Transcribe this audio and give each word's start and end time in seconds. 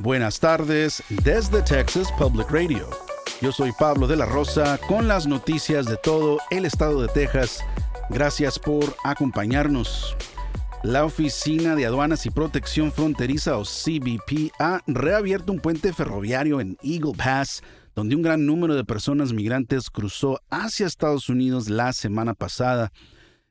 Buenas 0.00 0.38
tardes 0.38 1.02
desde 1.24 1.60
Texas 1.60 2.06
Public 2.16 2.48
Radio. 2.52 2.88
Yo 3.42 3.50
soy 3.50 3.72
Pablo 3.76 4.06
de 4.06 4.14
la 4.14 4.26
Rosa 4.26 4.78
con 4.86 5.08
las 5.08 5.26
noticias 5.26 5.86
de 5.86 5.96
todo 5.96 6.38
el 6.50 6.66
estado 6.66 7.02
de 7.02 7.08
Texas. 7.08 7.64
Gracias 8.08 8.60
por 8.60 8.94
acompañarnos. 9.02 10.16
La 10.84 11.04
Oficina 11.04 11.74
de 11.74 11.84
Aduanas 11.84 12.26
y 12.26 12.30
Protección 12.30 12.92
Fronteriza 12.92 13.58
o 13.58 13.64
CBP 13.64 14.52
ha 14.60 14.82
reabierto 14.86 15.52
un 15.52 15.58
puente 15.58 15.92
ferroviario 15.92 16.60
en 16.60 16.78
Eagle 16.80 17.14
Pass 17.16 17.64
donde 17.96 18.14
un 18.14 18.22
gran 18.22 18.46
número 18.46 18.76
de 18.76 18.84
personas 18.84 19.32
migrantes 19.32 19.90
cruzó 19.90 20.40
hacia 20.48 20.86
Estados 20.86 21.28
Unidos 21.28 21.68
la 21.68 21.92
semana 21.92 22.34
pasada. 22.34 22.92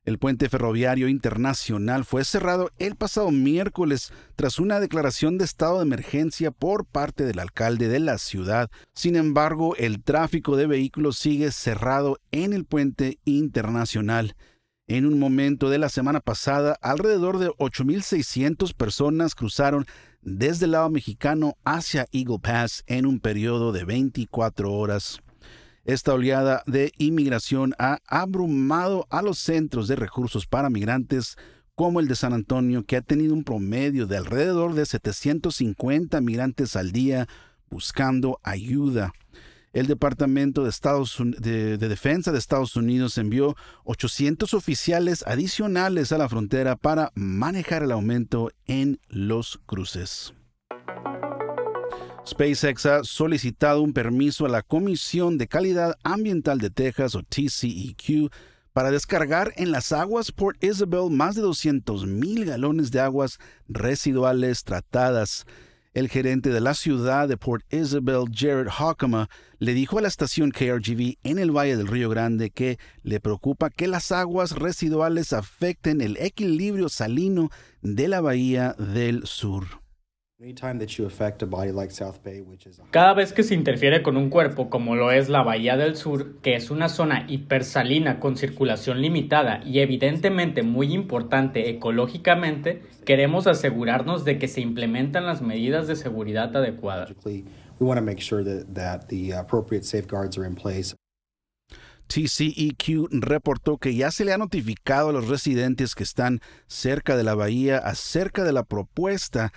El 0.07 0.19
puente 0.19 0.47
ferroviario 0.47 1.09
internacional 1.09 2.05
fue 2.05 2.23
cerrado 2.23 2.71
el 2.79 2.95
pasado 2.95 3.29
miércoles 3.29 4.13
tras 4.37 4.57
una 4.57 4.79
declaración 4.79 5.37
de 5.37 5.43
estado 5.43 5.79
de 5.79 5.83
emergencia 5.83 6.51
por 6.51 6.85
parte 6.85 7.25
del 7.25 7.39
alcalde 7.39 7.89
de 7.89 7.99
la 7.99 8.17
ciudad. 8.17 8.71
Sin 8.93 9.17
embargo, 9.17 9.75
el 9.75 10.01
tráfico 10.01 10.55
de 10.55 10.65
vehículos 10.65 11.17
sigue 11.17 11.51
cerrado 11.51 12.21
en 12.31 12.53
el 12.53 12.63
puente 12.63 13.19
internacional. 13.25 14.37
En 14.87 15.05
un 15.05 15.19
momento 15.19 15.69
de 15.69 15.77
la 15.77 15.89
semana 15.89 16.21
pasada, 16.21 16.77
alrededor 16.81 17.37
de 17.37 17.49
8.600 17.49 18.73
personas 18.75 19.35
cruzaron 19.35 19.87
desde 20.21 20.67
el 20.67 20.71
lado 20.71 20.89
mexicano 20.89 21.57
hacia 21.65 22.07
Eagle 22.13 22.39
Pass 22.41 22.85
en 22.87 23.07
un 23.07 23.19
periodo 23.19 23.73
de 23.73 23.83
24 23.83 24.71
horas. 24.71 25.21
Esta 25.87 26.13
oleada 26.13 26.63
de 26.65 26.91
inmigración 26.97 27.73
ha 27.79 27.99
abrumado 28.07 29.07
a 29.09 29.21
los 29.21 29.39
centros 29.39 29.87
de 29.87 29.95
recursos 29.95 30.45
para 30.45 30.69
migrantes 30.69 31.37
como 31.75 32.01
el 32.01 32.09
de 32.09 32.15
San 32.17 32.33
Antonio, 32.33 32.83
que 32.83 32.97
ha 32.97 33.01
tenido 33.01 33.33
un 33.33 33.45
promedio 33.45 34.05
de 34.05 34.17
alrededor 34.17 34.73
de 34.73 34.85
750 34.85 36.19
migrantes 36.19 36.75
al 36.75 36.91
día 36.91 37.29
buscando 37.69 38.37
ayuda. 38.43 39.13
El 39.71 39.87
Departamento 39.87 40.63
de, 40.63 40.71
Estados, 40.71 41.19
de, 41.21 41.77
Defensa 41.77 42.33
de 42.33 42.39
Estados 42.39 42.75
Unidos 42.75 43.17
envió 43.17 43.55
800 43.85 44.53
oficiales 44.53 45.23
adicionales 45.25 46.11
a 46.11 46.17
la 46.17 46.27
frontera 46.27 46.75
para 46.75 47.13
manejar 47.15 47.83
el 47.83 47.93
aumento 47.93 48.51
en 48.65 48.99
los 49.07 49.61
cruces. 49.65 50.33
SpaceX 52.27 52.85
ha 52.85 53.03
solicitado 53.05 53.81
un 53.81 53.93
permiso 53.93 54.45
a 54.45 54.49
la 54.49 54.61
Comisión 54.61 55.37
de 55.37 55.47
Calidad 55.47 55.95
Ambiental 56.03 56.59
de 56.59 56.69
Texas 56.69 57.15
o 57.15 57.23
TCEQ 57.23 58.29
para 58.73 58.91
descargar 58.91 59.53
en 59.55 59.71
las 59.71 59.93
aguas 59.93 60.33
Port 60.33 60.61
Isabel 60.61 61.09
más 61.09 61.35
de 61.35 61.41
200.000 61.41 62.45
galones 62.45 62.91
de 62.91 62.99
aguas 62.99 63.39
residuales 63.69 64.65
tratadas. 64.65 65.45
El 65.93 66.09
gerente 66.09 66.49
de 66.49 66.59
la 66.59 66.73
ciudad 66.73 67.29
de 67.29 67.37
Port 67.37 67.63
Isabel, 67.73 68.25
Jared 68.31 68.67
Hockema, 68.67 69.29
le 69.59 69.73
dijo 69.73 69.97
a 69.97 70.01
la 70.01 70.09
estación 70.09 70.51
KRGV 70.51 71.17
en 71.23 71.39
el 71.39 71.51
Valle 71.51 71.77
del 71.77 71.87
Río 71.87 72.09
Grande 72.09 72.49
que 72.49 72.77
le 73.03 73.21
preocupa 73.21 73.69
que 73.69 73.87
las 73.87 74.11
aguas 74.11 74.51
residuales 74.51 75.31
afecten 75.31 76.01
el 76.01 76.17
equilibrio 76.17 76.89
salino 76.89 77.49
de 77.81 78.09
la 78.09 78.19
Bahía 78.19 78.73
del 78.77 79.25
Sur. 79.25 79.86
Cada 82.91 83.15
vez 83.15 83.33
que 83.33 83.41
se 83.41 83.55
interfiere 83.55 84.03
con 84.03 84.17
un 84.17 84.29
cuerpo 84.29 84.69
como 84.69 84.95
lo 84.95 85.11
es 85.11 85.29
la 85.29 85.41
Bahía 85.41 85.77
del 85.77 85.95
Sur, 85.95 86.39
que 86.41 86.53
es 86.53 86.69
una 86.69 86.89
zona 86.89 87.25
hipersalina 87.27 88.19
con 88.19 88.37
circulación 88.37 89.01
limitada 89.01 89.63
y 89.65 89.79
evidentemente 89.79 90.61
muy 90.61 90.93
importante 90.93 91.71
ecológicamente, 91.71 92.83
queremos 93.03 93.47
asegurarnos 93.47 94.25
de 94.25 94.37
que 94.37 94.47
se 94.47 94.61
implementan 94.61 95.25
las 95.25 95.41
medidas 95.41 95.87
de 95.87 95.95
seguridad 95.95 96.55
adecuadas. 96.55 97.15
TCEQ 102.05 103.07
reportó 103.09 103.77
que 103.77 103.95
ya 103.95 104.11
se 104.11 104.23
le 104.23 104.33
ha 104.33 104.37
notificado 104.37 105.09
a 105.09 105.13
los 105.13 105.29
residentes 105.29 105.95
que 105.95 106.03
están 106.03 106.41
cerca 106.67 107.17
de 107.17 107.23
la 107.23 107.33
bahía 107.33 107.79
acerca 107.79 108.43
de 108.43 108.53
la 108.53 108.65
propuesta 108.65 109.51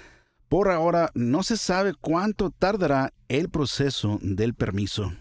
por 0.50 0.68
ahora 0.68 1.12
no 1.14 1.44
se 1.44 1.56
sabe 1.56 1.94
cuánto 1.94 2.50
tardará 2.50 3.14
el 3.28 3.50
proceso 3.50 4.18
del 4.20 4.54
permiso. 4.54 5.12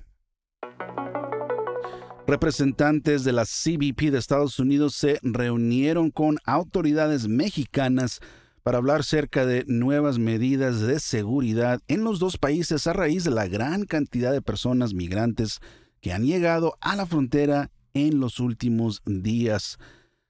Representantes 2.25 3.23
de 3.23 3.31
la 3.31 3.45
CBP 3.45 4.09
de 4.09 4.17
Estados 4.17 4.57
Unidos 4.57 4.95
se 4.95 5.19
reunieron 5.21 6.09
con 6.09 6.39
autoridades 6.45 7.27
mexicanas 7.27 8.21
para 8.63 8.79
hablar 8.79 9.03
cerca 9.03 9.45
de 9.45 9.65
nuevas 9.67 10.17
medidas 10.17 10.81
de 10.81 10.99
seguridad 10.99 11.79
en 11.87 12.03
los 12.03 12.17
dos 12.17 12.39
países 12.39 12.87
a 12.87 12.93
raíz 12.93 13.23
de 13.23 13.31
la 13.31 13.47
gran 13.47 13.85
cantidad 13.85 14.31
de 14.31 14.41
personas 14.41 14.95
migrantes 14.95 15.59
que 16.01 16.11
han 16.11 16.25
llegado 16.25 16.75
a 16.81 16.95
la 16.95 17.05
frontera 17.05 17.69
en 17.93 18.19
los 18.19 18.39
últimos 18.39 19.03
días. 19.05 19.77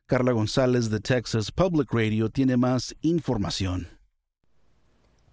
Carla 0.07 0.33
González 0.33 0.89
de 0.89 0.99
Texas 0.99 1.53
Public 1.53 1.87
Radio 1.93 2.29
tiene 2.29 2.57
más 2.57 2.97
información. 2.99 3.98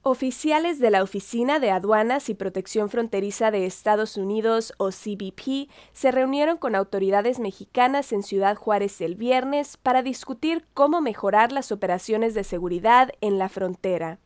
Oficiales 0.09 0.79
de 0.79 0.93
la 0.93 1.03
Oficina 1.03 1.59
de 1.59 1.73
Aduanas 1.73 2.29
y 2.29 2.35
Protección 2.35 2.91
Fronteriza 2.91 3.51
de 3.51 3.67
Estados 3.67 4.17
Unidos, 4.17 4.73
o 4.79 4.91
CBP, 4.91 5.69
se 5.93 6.13
reunieron 6.13 6.59
con 6.59 6.77
autoridades 6.77 7.41
mexicanas 7.41 8.13
en 8.13 8.23
Ciudad 8.23 8.55
Juárez 8.55 9.01
el 9.01 9.17
viernes 9.17 9.77
para 9.77 10.05
discutir 10.05 10.65
cómo 10.75 11.01
mejorar 11.01 11.51
las 11.51 11.73
operaciones 11.73 12.35
de 12.35 12.45
seguridad 12.45 13.11
en 13.21 13.41
la 13.41 13.49
frontera. 13.49 14.21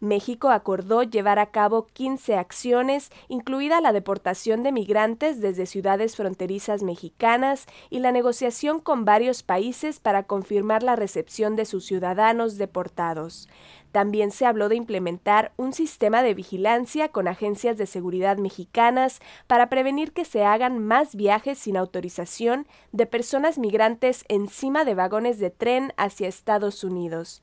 México 0.00 0.50
acordó 0.50 1.02
llevar 1.02 1.38
a 1.38 1.46
cabo 1.46 1.86
15 1.92 2.36
acciones, 2.36 3.10
incluida 3.28 3.80
la 3.80 3.92
deportación 3.92 4.62
de 4.62 4.72
migrantes 4.72 5.40
desde 5.40 5.66
ciudades 5.66 6.16
fronterizas 6.16 6.82
mexicanas 6.82 7.66
y 7.88 8.00
la 8.00 8.12
negociación 8.12 8.80
con 8.80 9.04
varios 9.04 9.42
países 9.42 9.98
para 10.00 10.24
confirmar 10.24 10.82
la 10.82 10.96
recepción 10.96 11.56
de 11.56 11.64
sus 11.64 11.86
ciudadanos 11.86 12.58
deportados. 12.58 13.48
También 13.96 14.30
se 14.30 14.44
habló 14.44 14.68
de 14.68 14.76
implementar 14.76 15.52
un 15.56 15.72
sistema 15.72 16.22
de 16.22 16.34
vigilancia 16.34 17.08
con 17.08 17.28
agencias 17.28 17.78
de 17.78 17.86
seguridad 17.86 18.36
mexicanas 18.36 19.20
para 19.46 19.70
prevenir 19.70 20.12
que 20.12 20.26
se 20.26 20.44
hagan 20.44 20.78
más 20.78 21.14
viajes 21.14 21.58
sin 21.58 21.78
autorización 21.78 22.66
de 22.92 23.06
personas 23.06 23.56
migrantes 23.56 24.26
encima 24.28 24.84
de 24.84 24.94
vagones 24.94 25.38
de 25.38 25.48
tren 25.48 25.94
hacia 25.96 26.28
Estados 26.28 26.84
Unidos. 26.84 27.42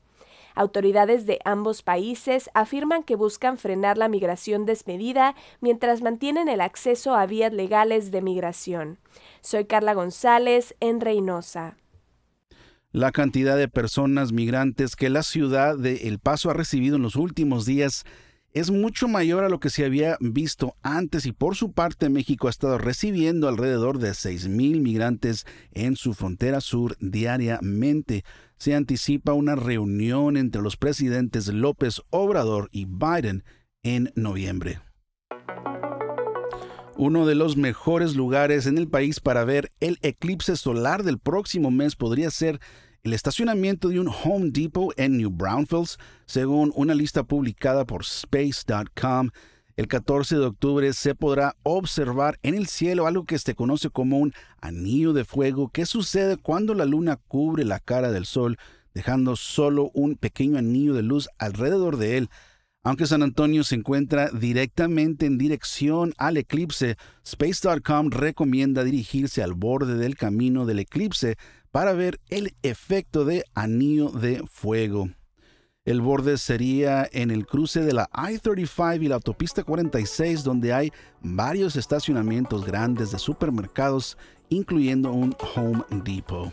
Autoridades 0.54 1.26
de 1.26 1.38
ambos 1.44 1.82
países 1.82 2.50
afirman 2.54 3.02
que 3.02 3.16
buscan 3.16 3.58
frenar 3.58 3.98
la 3.98 4.08
migración 4.08 4.66
desmedida 4.66 5.34
mientras 5.60 6.02
mantienen 6.02 6.48
el 6.48 6.60
acceso 6.60 7.14
a 7.14 7.26
vías 7.26 7.52
legales 7.52 8.10
de 8.10 8.22
migración. 8.22 8.98
Soy 9.40 9.64
Carla 9.64 9.94
González 9.94 10.74
en 10.80 11.00
Reynosa 11.00 11.76
la 12.94 13.10
cantidad 13.10 13.56
de 13.56 13.66
personas 13.66 14.30
migrantes 14.30 14.94
que 14.94 15.10
la 15.10 15.24
ciudad 15.24 15.76
de 15.76 16.06
El 16.06 16.20
Paso 16.20 16.48
ha 16.48 16.54
recibido 16.54 16.94
en 16.94 17.02
los 17.02 17.16
últimos 17.16 17.66
días 17.66 18.04
es 18.54 18.70
mucho 18.70 19.08
mayor 19.08 19.42
a 19.42 19.48
lo 19.48 19.58
que 19.58 19.68
se 19.68 19.84
había 19.84 20.16
visto 20.20 20.76
antes 20.82 21.26
y 21.26 21.32
por 21.32 21.56
su 21.56 21.72
parte 21.72 22.08
México 22.08 22.46
ha 22.46 22.50
estado 22.50 22.78
recibiendo 22.78 23.48
alrededor 23.48 23.98
de 23.98 24.10
6.000 24.10 24.80
migrantes 24.80 25.44
en 25.72 25.96
su 25.96 26.14
frontera 26.14 26.60
sur 26.60 26.96
diariamente. 27.00 28.24
Se 28.56 28.76
anticipa 28.76 29.32
una 29.32 29.56
reunión 29.56 30.36
entre 30.36 30.62
los 30.62 30.76
presidentes 30.76 31.48
López 31.48 32.00
Obrador 32.10 32.68
y 32.70 32.84
Biden 32.84 33.42
en 33.82 34.12
noviembre. 34.14 34.80
Uno 36.96 37.26
de 37.26 37.34
los 37.34 37.56
mejores 37.56 38.14
lugares 38.14 38.66
en 38.66 38.78
el 38.78 38.86
país 38.86 39.18
para 39.18 39.44
ver 39.44 39.72
el 39.80 39.98
eclipse 40.02 40.54
solar 40.54 41.02
del 41.02 41.18
próximo 41.18 41.72
mes 41.72 41.96
podría 41.96 42.30
ser 42.30 42.60
el 43.04 43.12
estacionamiento 43.12 43.90
de 43.90 44.00
un 44.00 44.08
Home 44.08 44.50
Depot 44.50 44.98
en 44.98 45.18
New 45.18 45.28
Braunfels, 45.28 45.98
según 46.24 46.72
una 46.74 46.94
lista 46.94 47.22
publicada 47.22 47.84
por 47.84 48.00
space.com. 48.00 49.28
El 49.76 49.88
14 49.88 50.36
de 50.36 50.46
octubre 50.46 50.90
se 50.94 51.14
podrá 51.14 51.54
observar 51.64 52.38
en 52.42 52.54
el 52.54 52.66
cielo 52.66 53.06
algo 53.06 53.26
que 53.26 53.38
se 53.38 53.54
conoce 53.54 53.90
como 53.90 54.18
un 54.18 54.32
anillo 54.62 55.12
de 55.12 55.26
fuego 55.26 55.68
que 55.68 55.84
sucede 55.84 56.38
cuando 56.38 56.72
la 56.72 56.86
luna 56.86 57.16
cubre 57.28 57.64
la 57.64 57.78
cara 57.78 58.10
del 58.10 58.24
sol, 58.24 58.56
dejando 58.94 59.36
solo 59.36 59.90
un 59.92 60.16
pequeño 60.16 60.56
anillo 60.56 60.94
de 60.94 61.02
luz 61.02 61.28
alrededor 61.38 61.98
de 61.98 62.16
él. 62.16 62.30
Aunque 62.86 63.06
San 63.06 63.22
Antonio 63.22 63.64
se 63.64 63.76
encuentra 63.76 64.28
directamente 64.28 65.24
en 65.24 65.38
dirección 65.38 66.12
al 66.18 66.36
eclipse, 66.36 66.98
Space.com 67.24 68.10
recomienda 68.10 68.84
dirigirse 68.84 69.42
al 69.42 69.54
borde 69.54 69.96
del 69.96 70.16
camino 70.16 70.66
del 70.66 70.80
eclipse 70.80 71.36
para 71.70 71.94
ver 71.94 72.20
el 72.28 72.54
efecto 72.62 73.24
de 73.24 73.44
anillo 73.54 74.10
de 74.10 74.44
fuego. 74.50 75.08
El 75.86 76.02
borde 76.02 76.36
sería 76.36 77.08
en 77.10 77.30
el 77.30 77.46
cruce 77.46 77.80
de 77.80 77.94
la 77.94 78.10
I-35 78.12 79.02
y 79.02 79.08
la 79.08 79.14
autopista 79.14 79.64
46, 79.64 80.44
donde 80.44 80.74
hay 80.74 80.92
varios 81.22 81.76
estacionamientos 81.76 82.66
grandes 82.66 83.10
de 83.10 83.18
supermercados, 83.18 84.18
incluyendo 84.50 85.10
un 85.10 85.34
Home 85.56 85.82
Depot. 86.04 86.52